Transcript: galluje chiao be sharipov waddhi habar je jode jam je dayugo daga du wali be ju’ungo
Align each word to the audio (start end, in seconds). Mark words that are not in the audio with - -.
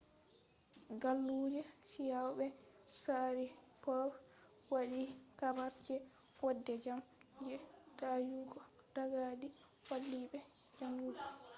galluje 1.01 1.61
chiao 1.87 2.29
be 2.39 2.47
sharipov 2.99 4.09
waddhi 4.73 5.03
habar 5.39 5.71
je 5.85 5.95
jode 6.39 6.73
jam 6.83 6.99
je 7.47 7.55
dayugo 7.99 8.59
daga 8.95 9.25
du 9.39 9.47
wali 9.89 10.19
be 10.31 10.39
ju’ungo 10.75 11.21